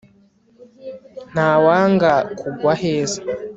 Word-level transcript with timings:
ntawanga 1.33 2.11
kugwa 2.39 2.69
aheza 2.75 3.19